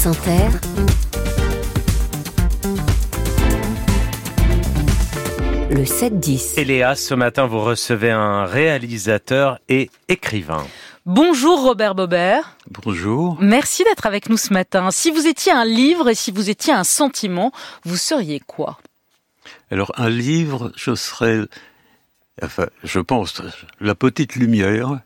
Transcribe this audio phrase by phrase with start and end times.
[0.00, 0.48] France Inter,
[5.70, 6.58] le 7-10.
[6.58, 10.66] Et Léa, ce matin, vous recevez un réalisateur et écrivain.
[11.04, 12.56] Bonjour Robert Bobert.
[12.70, 13.36] Bonjour.
[13.42, 14.90] Merci d'être avec nous ce matin.
[14.90, 17.52] Si vous étiez un livre et si vous étiez un sentiment,
[17.84, 18.78] vous seriez quoi?
[19.70, 21.40] Alors un livre, je serais,
[22.42, 23.42] enfin, je pense,
[23.80, 25.00] La Petite Lumière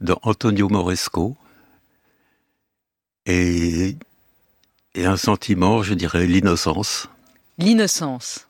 [0.00, 1.36] de Antonio Moresco.
[3.26, 3.94] Et,
[4.94, 7.08] et un sentiment, je dirais, l'innocence.
[7.58, 8.46] L'innocence.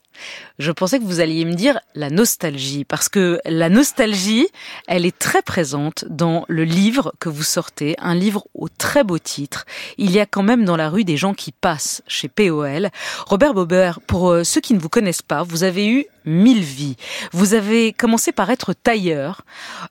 [0.58, 4.46] Je pensais que vous alliez me dire la nostalgie, parce que la nostalgie,
[4.86, 9.18] elle est très présente dans le livre que vous sortez, un livre au très beau
[9.18, 9.64] titre.
[9.96, 12.90] Il y a quand même dans la rue des gens qui passent chez POL.
[13.26, 16.96] Robert Bobert, pour euh, ceux qui ne vous connaissent pas, vous avez eu mille vies.
[17.32, 19.42] Vous avez commencé par être tailleur,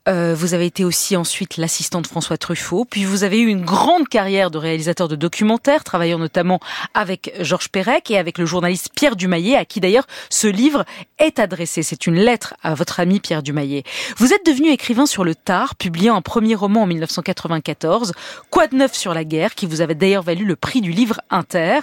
[0.08, 3.66] euh, vous avez été aussi ensuite l'assistant de François Truffaut, puis vous avez eu une
[3.66, 6.60] grande carrière de réalisateur de documentaires, travaillant notamment
[6.94, 10.86] avec Georges Perec et avec le journaliste Pierre Dumaillet, à qui d'ailleurs ce livre
[11.18, 11.84] est adressé.
[11.84, 13.84] C'est une lettre à votre ami Pierre Dumaillet.
[14.18, 18.14] Vous êtes devenu écrivain sur le tard, publiant un premier roman en 1994,
[18.50, 21.22] Quoi de neuf sur la guerre, qui vous avait d'ailleurs valu le prix du livre
[21.30, 21.80] Inter.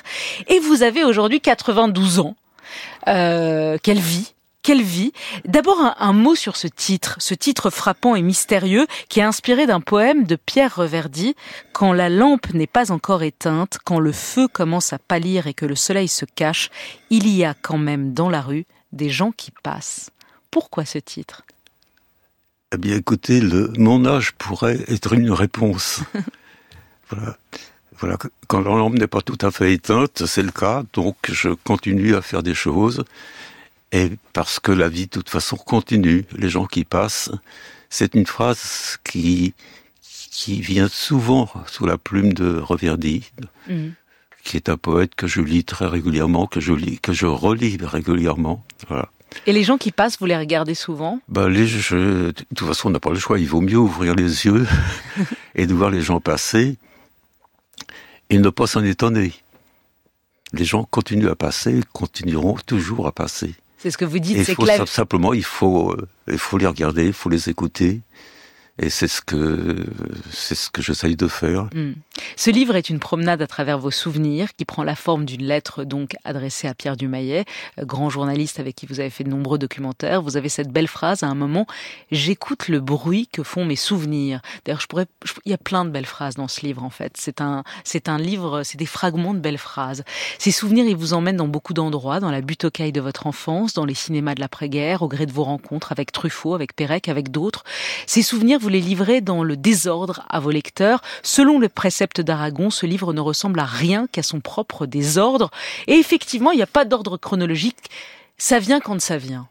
[0.48, 2.36] Et vous avez aujourd'hui 92 ans.
[3.09, 4.33] Euh, quelle vie
[4.67, 5.12] quelle vie
[5.45, 9.64] D'abord un, un, mot sur ce titre, ce titre frappant et mystérieux qui est inspiré
[9.64, 11.36] d'un poème de Pierre Reverdy.
[11.72, 15.67] Quand la lampe n'est pas encore éteinte, quand le feu commence à pâlir et que
[15.67, 16.70] le soleil se cache,
[17.11, 20.11] il y a quand même dans la rue des gens qui passent.
[20.50, 21.42] Pourquoi ce titre?
[22.75, 26.00] Eh bien écoutez, le, mon âge pourrait être une réponse.
[27.11, 27.37] voilà.
[28.00, 31.50] Voilà, quand la lampe n'est pas tout à fait éteinte, c'est le cas, donc je
[31.50, 33.05] continue à faire des choses.
[33.92, 36.25] Et parce que la vie, de toute façon, continue.
[36.37, 37.31] Les gens qui passent,
[37.89, 39.55] c'est une phrase qui
[40.37, 43.25] qui vient souvent sous la plume de Reverdy,
[43.70, 43.89] mmh.
[44.45, 47.78] qui est un poète que je lis très régulièrement, que je lis, que je relis
[47.81, 48.62] régulièrement.
[48.87, 49.09] Voilà.
[49.47, 51.21] Et les gens qui passent, vous les regardez souvent?
[51.28, 53.39] Ben, les, je, De toute façon, on n'a pas le choix.
[53.39, 54.66] Il vaut mieux ouvrir les yeux
[55.55, 56.77] et de voir les gens passer
[58.28, 59.33] et ne pas s'en étonner.
[60.53, 63.55] Les gens continuent à passer, continueront toujours à passer.
[63.86, 64.88] C'est ce que vous dites, c'est clair.
[64.88, 68.00] Simplement, il faut, euh, il faut les regarder, il faut les écouter.
[68.78, 69.87] Et c'est ce que
[70.31, 71.64] c'est ce que j'essaye de faire.
[71.75, 71.92] Mm.
[72.37, 75.84] Ce livre est une promenade à travers vos souvenirs qui prend la forme d'une lettre
[75.84, 77.44] donc adressée à Pierre Dumaillet,
[77.78, 80.20] euh, grand journaliste avec qui vous avez fait de nombreux documentaires.
[80.20, 81.66] Vous avez cette belle phrase à un moment
[82.10, 84.41] j'écoute le bruit que font mes souvenirs.
[84.65, 85.06] D'ailleurs, je pourrais
[85.44, 87.15] il y a plein de belles phrases dans ce livre en fait.
[87.16, 90.04] C'est un c'est un livre, c'est des fragments de belles phrases.
[90.38, 93.72] Ces souvenirs, ils vous emmènent dans beaucoup d'endroits, dans la butte cailles de votre enfance,
[93.72, 97.31] dans les cinémas de l'après-guerre, au gré de vos rencontres avec Truffaut, avec Pérec, avec
[97.31, 97.65] d'autres.
[98.06, 101.00] Ces souvenirs vous les livrez dans le désordre à vos lecteurs.
[101.22, 105.53] Selon le précepte d'Aragon, ce livre ne ressemble à rien qu'à son propre désordre.
[105.87, 107.91] Et effectivement, il n'y a pas d'ordre chronologique.
[108.38, 109.47] Ça vient quand ça vient.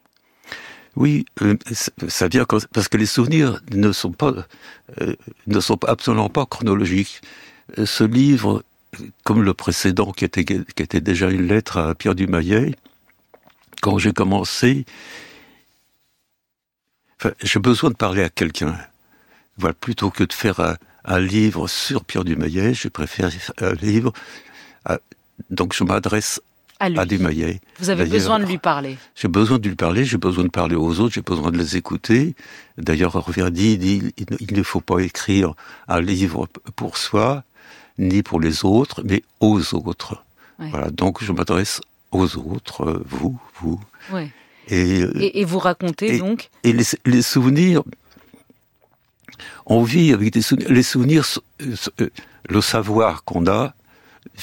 [0.98, 1.56] Oui, euh,
[2.10, 4.34] ça vient quand, parce que les souvenirs ne sont pas,
[5.00, 5.16] euh,
[5.48, 7.22] ne sont absolument pas chronologiques.
[7.86, 8.66] Ce livre,
[9.24, 12.76] comme le précédent qui était, qui était déjà une lettre à Pierre Dumaillet,
[13.82, 14.86] quand j'ai commencé,
[17.42, 18.78] j'ai besoin de parler à quelqu'un.
[19.58, 23.30] Voilà, plutôt que de faire un, un livre sur Pierre Dumaillet, je préfère
[23.62, 24.12] un livre.
[24.86, 25.00] À,
[25.50, 26.42] donc je m'adresse
[26.80, 27.06] à, à.
[27.80, 28.98] Vous avez besoin de lui parler.
[29.16, 31.78] J'ai besoin de lui parler, j'ai besoin de parler aux autres, j'ai besoin de les
[31.78, 32.36] écouter.
[32.78, 35.54] D'ailleurs, Reverdy dit il, il ne faut pas écrire
[35.88, 37.44] un livre pour soi,
[37.98, 40.24] ni pour les autres, mais aux autres.
[40.60, 40.70] Ouais.
[40.70, 43.80] Voilà, donc je m'adresse aux autres, vous, vous.
[44.12, 44.32] Ouais.
[44.68, 47.84] Et, et, et, vous racontez et, donc Et les, les souvenirs,
[49.66, 50.72] on vit avec des souvenirs.
[50.72, 51.26] Les souvenirs,
[52.50, 53.74] le savoir qu'on a,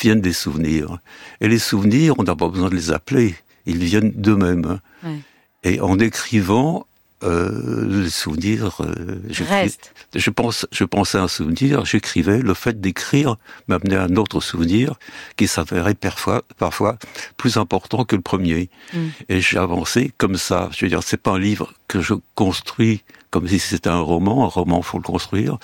[0.01, 0.99] viennent des souvenirs.
[1.41, 3.35] Et les souvenirs, on n'a pas besoin de les appeler.
[3.67, 4.81] Ils viennent d'eux-mêmes.
[5.05, 5.21] Ouais.
[5.65, 6.87] Et en écrivant,
[7.23, 9.95] euh, les souvenirs, euh, Reste.
[10.15, 12.39] je pense, je pensais à un souvenir, j'écrivais.
[12.39, 13.37] Le fait d'écrire
[13.69, 14.95] m'amenait à un autre souvenir
[15.37, 16.99] qui s'avérait parfois, parfois
[17.37, 18.71] plus important que le premier.
[18.93, 18.99] Mm.
[19.29, 20.69] Et j'ai avancé comme ça.
[20.73, 24.45] Je veux dire, c'est pas un livre que je construis comme si c'était un roman.
[24.45, 25.57] Un roman, faut le construire.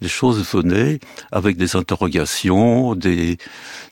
[0.00, 1.00] Les choses venaient
[1.32, 3.38] avec des interrogations, des,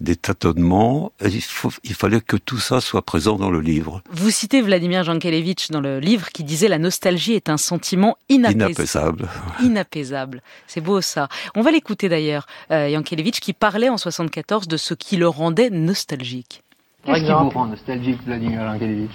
[0.00, 1.12] des tâtonnements.
[1.20, 4.00] Et il, faut, il fallait que tout ça soit présent dans le livre.
[4.12, 8.66] Vous citez Vladimir Jankélévitch dans le livre qui disait la nostalgie est un sentiment inapaisable.
[8.66, 9.28] Inapaisable.
[9.62, 10.42] Inapaisable.
[10.66, 11.28] C'est beau ça.
[11.54, 15.70] On va l'écouter d'ailleurs, euh, Jankélévitch qui parlait en 74 de ce qui le rendait
[15.70, 16.62] nostalgique.
[17.04, 19.12] Qu'est-ce qui vous rend nostalgique, Vladimir Jankélévitch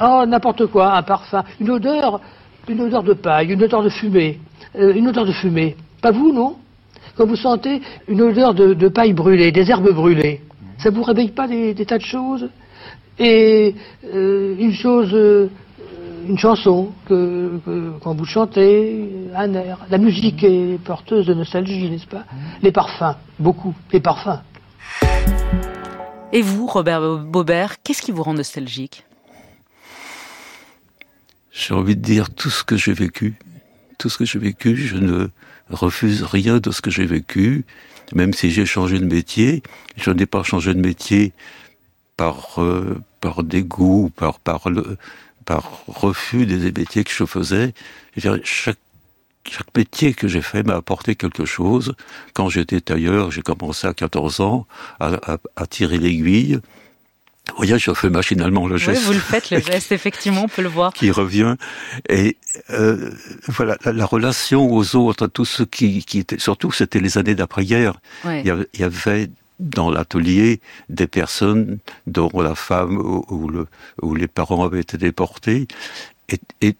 [0.00, 2.20] Oh, n'importe quoi, un parfum, une odeur,
[2.68, 4.38] une odeur de paille, une odeur de fumée,
[4.76, 5.76] euh, une odeur de fumée.
[6.02, 6.56] Pas vous, non?
[7.16, 10.42] Quand vous sentez une odeur de, paille brûlée, des herbes brûlées,
[10.78, 12.50] ça vous réveille pas des, tas de choses?
[13.18, 13.74] Et
[14.12, 15.48] euh, une chose, euh,
[16.28, 17.60] une chanson que,
[18.02, 19.86] quand vous chantez, un air.
[19.90, 22.24] La musique est porteuse de nostalgie, n'est-ce pas?
[22.62, 24.40] Les parfums, beaucoup, les parfums.
[26.32, 29.04] Et vous, Robert Baubert, qu'est-ce qui vous rend nostalgique?
[31.52, 33.38] J'ai envie de dire tout ce que j'ai vécu.
[33.98, 35.28] Tout ce que j'ai vécu, je ne
[35.70, 37.64] refuse rien de ce que j'ai vécu,
[38.14, 39.62] même si j'ai changé de métier.
[39.96, 41.32] Je n'ai pas changé de métier
[42.16, 44.98] par euh, par dégoût, par par le
[45.46, 47.72] par refus des métiers que je faisais.
[48.44, 48.78] chaque
[49.48, 51.94] chaque métier que j'ai fait m'a apporté quelque chose.
[52.34, 54.66] Quand j'étais tailleur, j'ai commencé à 14 ans
[54.98, 56.58] à, à, tirer l'aiguille.
[57.50, 59.02] Vous voyez, je fais machinalement le geste.
[59.02, 60.92] Oui, vous le faites, le geste, effectivement, on peut le voir.
[60.92, 61.54] qui revient.
[62.08, 62.36] Et
[62.70, 63.12] euh,
[63.46, 66.40] voilà, la, relation aux autres, à tous ceux qui, qui étaient...
[66.40, 68.00] Surtout, c'était les années d'après-guerre.
[68.24, 73.66] Il, y avait dans l'atelier des personnes dont la femme ou, le,
[74.02, 75.66] ou les parents avaient été déportés.
[76.28, 76.76] Et, et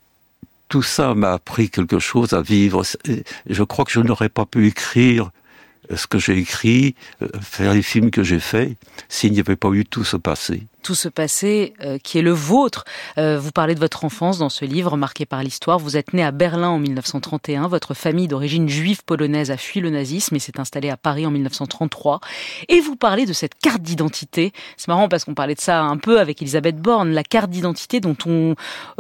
[0.69, 2.83] tout ça m'a appris quelque chose à vivre.
[3.49, 5.31] Je crois que je n'aurais pas pu écrire
[5.95, 8.77] ce que j'ai écrit, euh, faire les films que j'ai faits,
[9.09, 12.31] s'il n'y avait pas eu tout ce passé tout ce passé euh, qui est le
[12.31, 12.85] vôtre.
[13.19, 15.81] Euh, vous parlez de votre enfance dans ce livre marqué par l'histoire.
[15.81, 17.67] Vous êtes né à Berlin en 1931.
[17.67, 21.33] Votre famille d'origine juive polonaise a fui le nazisme et s'est installée à Paris en
[21.33, 22.21] 1933.
[22.69, 24.53] Et vous parlez de cette carte d'identité.
[24.77, 27.99] C'est marrant parce qu'on parlait de ça un peu avec Elisabeth Borne, la carte d'identité
[27.99, 28.55] dont on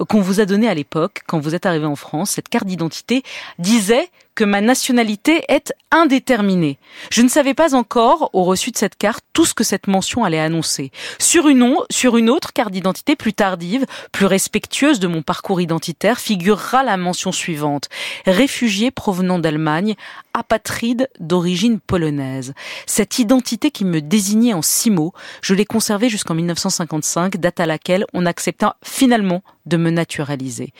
[0.08, 2.30] qu'on vous a donnée à l'époque quand vous êtes arrivé en France.
[2.30, 3.22] Cette carte d'identité
[3.60, 6.78] disait que ma nationalité est indéterminée.
[7.10, 10.24] Je ne savais pas encore, au reçu de cette carte, tout ce que cette mention
[10.24, 10.92] allait annoncer.
[11.18, 16.18] Sur une, sur une autre carte d'identité plus tardive, plus respectueuse de mon parcours identitaire,
[16.18, 17.88] figurera la mention suivante.
[18.26, 19.94] Réfugié provenant d'Allemagne,
[20.34, 22.54] apatride d'origine polonaise.
[22.86, 25.12] Cette identité qui me désignait en six mots,
[25.42, 30.72] je l'ai conservée jusqu'en 1955, date à laquelle on accepta finalement de me naturaliser.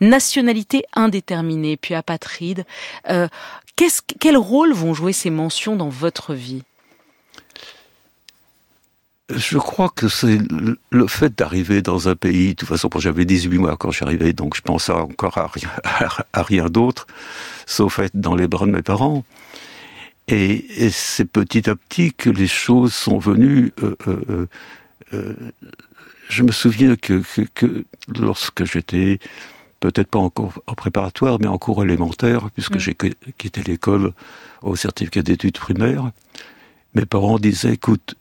[0.00, 2.64] Nationalité indéterminée, puis apatride.
[3.08, 3.28] Euh,
[4.20, 6.62] quel rôle vont jouer ces mentions dans votre vie?
[9.30, 10.38] Je crois que c'est
[10.90, 14.56] le fait d'arriver dans un pays, de toute façon, j'avais 18 mois quand j'arrivais, donc
[14.56, 15.70] je pensais encore à rien,
[16.32, 17.06] à rien d'autre,
[17.66, 19.24] sauf être dans les bras de mes parents.
[20.28, 23.72] Et, c'est petit à petit que les choses sont venues.
[23.82, 24.46] Euh, euh,
[25.14, 25.34] euh,
[26.28, 27.22] je me souviens que,
[27.54, 29.18] que, lorsque j'étais
[29.80, 32.78] peut-être pas encore en préparatoire, mais en cours élémentaire, puisque mm.
[32.78, 32.96] j'ai
[33.36, 34.12] quitté l'école
[34.62, 36.12] au certificat d'études primaires,
[36.94, 38.14] mes parents disaient, écoute,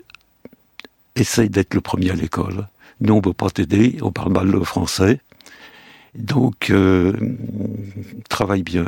[1.21, 2.67] essaye d'être le premier à l'école.
[2.99, 5.19] Nous, on peut pas t'aider, on parle mal le français.
[6.15, 7.13] Donc, euh,
[8.29, 8.85] travaille bien.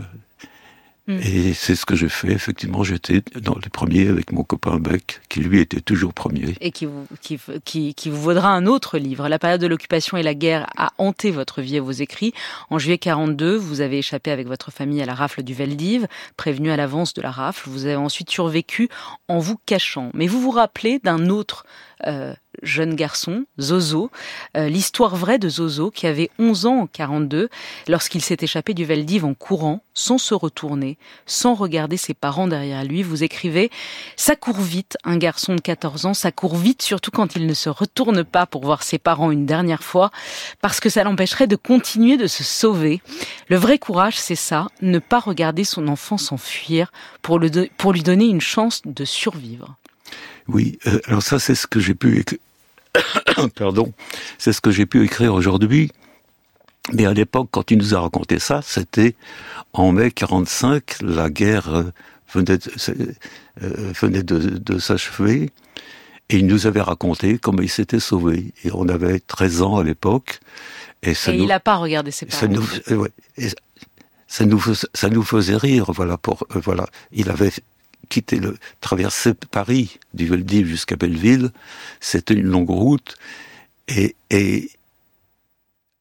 [1.07, 1.19] Mm.
[1.21, 2.31] Et c'est ce que j'ai fait.
[2.31, 6.55] Effectivement, j'étais dans les premiers avec mon copain Beck, qui lui était toujours premier.
[6.61, 9.27] Et qui vous, qui, qui, qui vous vaudra un autre livre.
[9.27, 12.33] La période de l'occupation et la guerre a hanté votre vie et vos écrits.
[12.69, 16.07] En juillet 42, vous avez échappé avec votre famille à la rafle du Veldiv,
[16.38, 17.69] prévenu à l'avance de la rafle.
[17.69, 18.89] Vous avez ensuite survécu
[19.27, 20.09] en vous cachant.
[20.13, 21.65] Mais vous vous rappelez d'un autre
[22.07, 24.11] euh, jeune garçon, Zozo,
[24.55, 27.50] euh, l'histoire vraie de Zozo qui avait 11 ans en 42
[27.88, 32.83] lorsqu'il s'est échappé du Veldiv en courant, sans se retourner, sans regarder ses parents derrière
[32.83, 33.03] lui.
[33.03, 33.71] Vous écrivez
[34.15, 37.53] Ça court vite, un garçon de 14 ans, ça court vite surtout quand il ne
[37.53, 40.12] se retourne pas pour voir ses parents une dernière fois
[40.62, 43.01] parce que ça l'empêcherait de continuer de se sauver.
[43.48, 46.91] Le vrai courage, c'est ça, ne pas regarder son enfant s'enfuir
[47.22, 47.39] pour,
[47.77, 49.77] pour lui donner une chance de survivre.
[50.47, 52.23] Oui, euh, alors ça c'est ce que j'ai pu
[53.55, 53.93] pardon,
[54.38, 55.91] c'est ce que j'ai pu écrire aujourd'hui.
[56.91, 59.15] Mais à l'époque, quand il nous a raconté ça, c'était
[59.71, 61.83] en mai 45, la guerre euh,
[62.33, 62.71] venait de,
[63.63, 65.50] euh, venait de, s'achever,
[66.29, 68.53] et il nous avait raconté comment il s'était sauvé.
[68.65, 70.39] Et on avait 13 ans à l'époque.
[71.03, 72.39] Et, ça il n'a pas regardé ses parents.
[72.39, 72.65] Ça nous,
[74.27, 74.62] ça nous,
[74.93, 76.17] ça nous faisait rire, voilà.
[76.17, 77.51] Pour, voilà, il avait
[78.10, 81.51] quitter le, traverser Paris du Veldiv jusqu'à Belleville,
[82.00, 83.15] c'était une longue route.
[83.88, 84.72] Et, et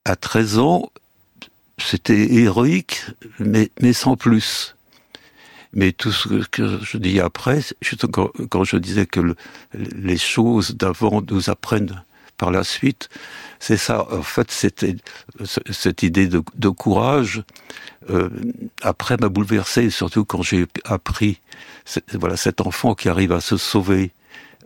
[0.05, 0.91] à 13 ans,
[1.79, 3.03] c'était héroïque,
[3.39, 4.77] mais, sans plus.
[5.73, 7.61] Mais tout ce que je dis après,
[8.51, 9.35] quand je disais que
[9.75, 12.05] les choses d'avant nous apprennent
[12.43, 13.09] par la suite,
[13.61, 14.05] c'est ça.
[14.13, 14.97] En fait, c'était
[15.71, 17.45] cette idée de, courage.
[18.11, 18.31] Euh,
[18.83, 21.41] après, m'a bouleversé, surtout quand j'ai appris
[22.15, 24.11] voilà cet enfant qui arrive à se sauver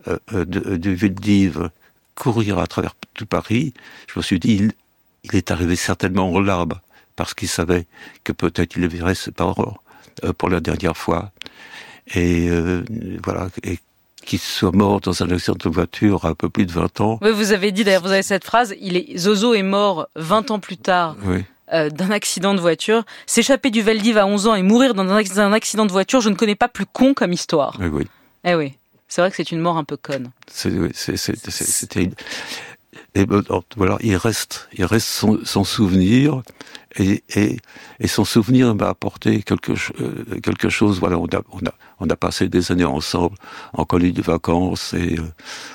[0.07, 1.69] euh, euh du Veldiv,
[2.15, 3.75] courir à travers tout Paris.
[4.11, 4.71] Je me suis dit,
[5.23, 6.79] il, est arrivé certainement en larmes
[7.15, 7.85] parce qu'il savait
[8.23, 9.77] que peut-être il verrait ses parents
[10.23, 11.31] euh, pour la dernière fois.
[12.15, 12.83] et euh,
[13.23, 13.49] voilà,
[14.25, 17.19] qu'il soit mort dans un accident de voiture à un peu plus de 20 ans.
[17.21, 20.51] Oui, vous avez dit d'ailleurs, vous avez cette phrase, il est, Zozo est mort 20
[20.51, 21.15] ans plus tard.
[21.23, 21.43] Oui.
[21.73, 25.51] Euh, d'un accident de voiture, s'échapper du Valdiv à 11 ans et mourir dans un
[25.51, 27.75] accident de voiture, je ne connais pas plus con comme histoire.
[27.81, 28.07] Oui, oui.
[28.45, 28.77] Eh oui,
[29.09, 30.31] c'est vrai que c'est une mort un peu conne.
[30.47, 32.09] C'était.
[33.15, 33.25] Et
[33.75, 36.41] voilà, il reste, il reste son, son souvenir
[36.95, 37.57] et, et,
[37.99, 40.99] et, son souvenir m'a apporté quelque, euh, quelque chose.
[40.99, 43.35] Voilà, on a, on, a, on a passé des années ensemble
[43.73, 45.23] en colonie de vacances et euh,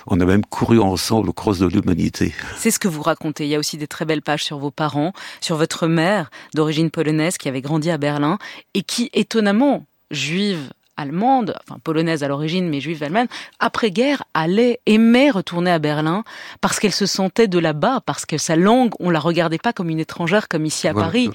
[0.07, 2.35] on a même couru ensemble au cross de l'humanité.
[2.57, 3.45] C'est ce que vous racontez.
[3.45, 6.91] Il y a aussi des très belles pages sur vos parents, sur votre mère d'origine
[6.91, 8.39] polonaise qui avait grandi à Berlin
[8.75, 13.29] et qui, étonnamment, juive allemande, enfin polonaise à l'origine, mais juive allemande,
[13.61, 16.25] après-guerre, allait, aimait retourner à Berlin
[16.61, 19.91] parce qu'elle se sentait de là-bas, parce que sa langue, on la regardait pas comme
[19.91, 21.31] une étrangère comme ici à Paris.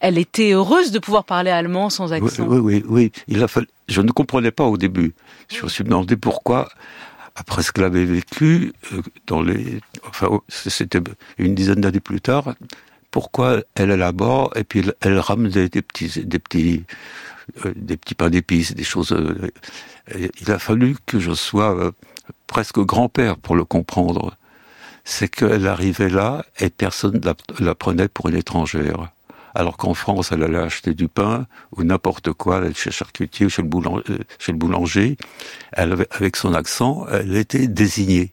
[0.00, 2.46] Elle était heureuse de pouvoir parler allemand sans accent.
[2.48, 3.12] Oui, oui, oui.
[3.28, 3.66] Il a fallu...
[3.88, 5.14] Je ne comprenais pas au début.
[5.48, 6.68] Je me suis demandé pourquoi,
[7.36, 11.00] après ce qu'elle avait vécu, euh, dans les, enfin, c'était
[11.38, 12.54] une dizaine d'années plus tard,
[13.10, 16.84] pourquoi elle est là-bas et puis elle, ramenait des petits, des petits
[17.76, 19.12] des petits pains d'épices, des choses.
[19.12, 19.50] Euh,
[20.40, 21.92] il a fallu que je sois euh,
[22.46, 24.36] presque grand-père pour le comprendre.
[25.04, 29.12] C'est qu'elle arrivait là et personne la, la prenait pour une étrangère.
[29.54, 31.46] Alors qu'en France, elle allait acheter du pain
[31.76, 33.68] ou n'importe quoi, chez le charcutier ou chez le
[34.58, 35.16] boulanger,
[35.72, 38.32] avec son accent, elle était désignée.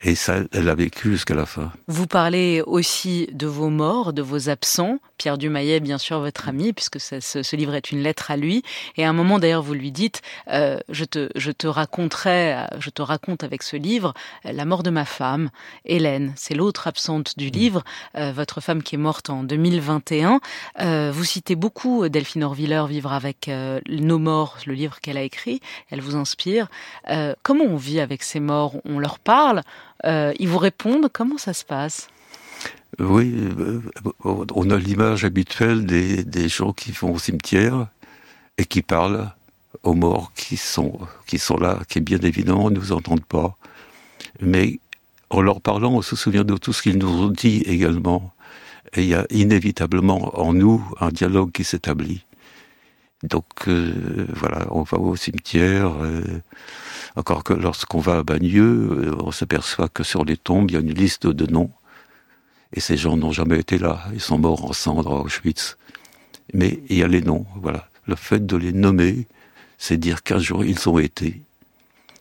[0.00, 1.72] Et ça, elle l'a vécu jusqu'à la fin.
[1.88, 4.98] Vous parlez aussi de vos morts, de vos absents.
[5.16, 8.62] Pierre Dumayet, bien sûr, votre ami, puisque ce, ce, livre est une lettre à lui.
[8.96, 12.90] Et à un moment, d'ailleurs, vous lui dites, euh, je, te, je te raconterai, je
[12.90, 14.14] te raconte avec ce livre
[14.44, 15.50] la mort de ma femme,
[15.84, 16.32] Hélène.
[16.36, 17.82] C'est l'autre absente du livre,
[18.16, 20.40] euh, votre femme qui est morte en 2021.
[20.80, 25.22] Euh, vous citez beaucoup Delphine Orviller, Vivre avec euh, nos morts, le livre qu'elle a
[25.22, 25.60] écrit.
[25.90, 26.68] Elle vous inspire.
[27.08, 28.76] Euh, comment on vit avec ces morts?
[28.84, 29.62] On leur parle?
[30.04, 32.08] Euh, ils vous répondent Comment ça se passe?
[32.98, 33.80] Oui, euh,
[34.24, 37.88] on a l'image habituelle des, des, gens qui vont au cimetière
[38.56, 39.30] et qui parlent
[39.82, 43.56] aux morts qui sont, qui sont là, qui bien évidemment ne nous entendent pas.
[44.40, 44.80] Mais
[45.30, 48.32] en leur parlant, on se souvient de tout ce qu'ils nous ont dit également.
[48.94, 52.24] Et il y a inévitablement en nous un dialogue qui s'établit.
[53.22, 55.92] Donc euh, voilà, on va au cimetière.
[56.02, 56.22] Euh,
[57.16, 60.76] encore que lorsqu'on va à Bagneux, euh, on s'aperçoit que sur les tombes, il y
[60.76, 61.70] a une liste de noms.
[62.72, 64.04] Et ces gens n'ont jamais été là.
[64.12, 65.76] Ils sont morts en cendres à Auschwitz.
[66.54, 67.88] Mais il y a les noms, voilà.
[68.06, 69.26] Le fait de les nommer,
[69.78, 71.42] c'est dire qu'un jour ils ont été.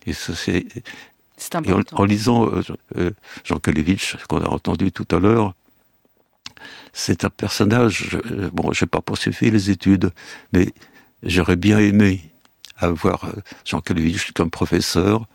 [0.05, 0.65] Et ça, c'est.
[1.53, 2.49] En, en, lisant
[2.97, 3.11] euh,
[3.43, 5.53] Jean Kalevitch, qu'on a entendu tout à l'heure,
[6.93, 8.17] c'est un personnage.
[8.31, 10.11] Euh, bon, j'ai pas poursuivi les études,
[10.53, 10.73] mais
[11.23, 12.31] j'aurais bien aimé
[12.77, 15.27] avoir euh, Jean Calvich comme professeur.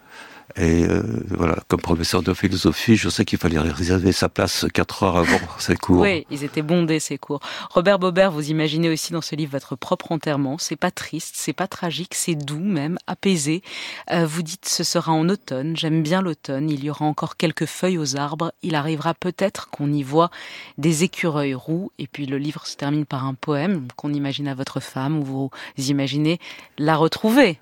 [0.56, 5.02] Et euh, voilà, comme professeur de philosophie, je sais qu'il fallait réserver sa place quatre
[5.02, 6.00] heures avant ses cours.
[6.00, 7.40] Oui, ils étaient bondés ces cours.
[7.71, 10.59] Robert Bobert, vous imaginez aussi dans ce livre votre propre enterrement.
[10.59, 13.62] C'est pas triste, c'est pas tragique, c'est doux même, apaisé.
[14.11, 15.76] Euh, vous dites ce sera en automne.
[15.76, 16.68] J'aime bien l'automne.
[16.68, 18.52] Il y aura encore quelques feuilles aux arbres.
[18.62, 20.30] Il arrivera peut-être qu'on y voit
[20.78, 21.92] des écureuils roux.
[21.99, 25.25] Et puis le livre se termine par un poème qu'on imagine à votre femme où
[25.25, 26.38] vous imaginez
[26.78, 27.59] la retrouver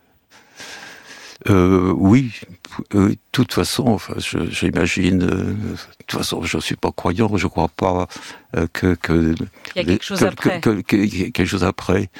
[1.48, 2.32] euh, oui,
[2.90, 5.22] de toute façon, enfin, j'imagine.
[5.22, 7.34] Euh, de toute façon, je suis pas croyant.
[7.36, 8.08] Je crois pas
[8.56, 9.34] euh, que, que
[9.74, 10.60] il y a quelque chose après.
[10.60, 12.10] Que, que, quelque chose après.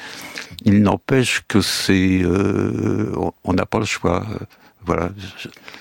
[0.63, 3.13] Il n'empêche que c'est, euh,
[3.43, 4.25] on n'a pas le choix.
[4.83, 5.11] Voilà,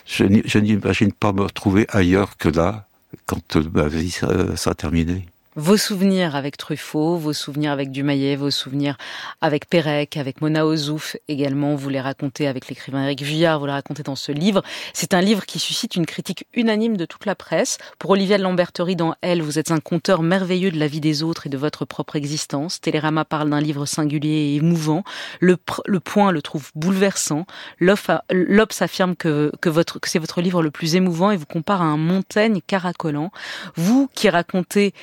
[0.05, 2.87] je, je n'imagine pas me retrouver ailleurs que là
[3.25, 5.27] quand ma vie sera terminée
[5.61, 8.97] vos souvenirs avec Truffaut, vos souvenirs avec Dumayet, vos souvenirs
[9.43, 13.73] avec Pérec, avec Mona Ozouf également, vous les racontez avec l'écrivain Eric Vuillard, vous les
[13.73, 14.63] racontez dans ce livre.
[14.95, 17.77] C'est un livre qui suscite une critique unanime de toute la presse.
[17.99, 21.23] Pour Olivia de Lamberterie dans Elle, vous êtes un conteur merveilleux de la vie des
[21.23, 22.81] autres et de votre propre existence.
[22.81, 25.05] Télérama parle d'un livre singulier et émouvant.
[25.41, 25.59] Le,
[26.03, 27.45] Point le trouve bouleversant.
[27.81, 29.71] L'Obs affirme que, que,
[30.05, 33.31] c'est votre livre le plus émouvant et vous compare à un Montaigne caracolant.
[33.77, 34.95] Vous qui racontez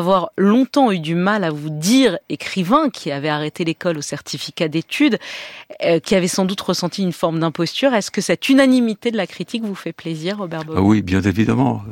[0.00, 4.68] avoir longtemps eu du mal à vous dire écrivain qui avait arrêté l'école au certificat
[4.68, 5.18] d'études,
[5.84, 7.94] euh, qui avait sans doute ressenti une forme d'imposture.
[7.94, 11.82] Est-ce que cette unanimité de la critique vous fait plaisir, Robert Ah oui, bien évidemment.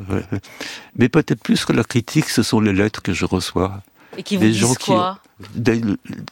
[0.97, 3.83] Mais peut-être plus que la critique, ce sont les lettres que je reçois.
[4.17, 5.21] Et qui vous des disent gens quoi?
[5.39, 5.81] qui, des,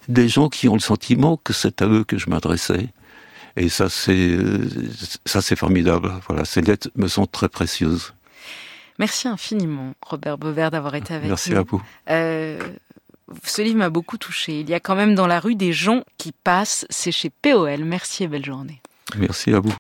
[0.09, 2.89] des, gens qui ont le sentiment que c'est à eux que je m'adressais.
[3.57, 4.37] Et ça, c'est
[5.25, 6.13] ça, c'est formidable.
[6.29, 8.13] Voilà, ces lettres me sont très précieuses.
[8.99, 11.57] Merci infiniment, Robert Beauvert, d'avoir été avec Merci nous.
[11.57, 11.83] Merci à vous.
[12.11, 12.59] Euh,
[13.45, 14.61] Ce livre m'a beaucoup touché.
[14.61, 16.87] Il y a quand même dans la rue des gens qui passent.
[16.91, 17.85] C'est chez POL.
[17.85, 18.81] Merci et belle journée.
[19.17, 19.73] Merci à vous.